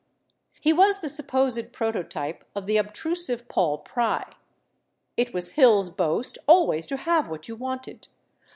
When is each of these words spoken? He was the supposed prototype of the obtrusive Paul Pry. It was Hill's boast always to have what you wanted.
He 0.59 0.73
was 0.73 0.97
the 1.01 1.07
supposed 1.07 1.71
prototype 1.73 2.43
of 2.55 2.65
the 2.65 2.77
obtrusive 2.77 3.47
Paul 3.47 3.77
Pry. 3.77 4.33
It 5.15 5.31
was 5.31 5.51
Hill's 5.51 5.91
boast 5.91 6.39
always 6.47 6.87
to 6.87 6.97
have 6.97 7.29
what 7.29 7.47
you 7.47 7.55
wanted. 7.55 8.07